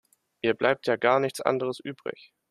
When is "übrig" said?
1.79-2.33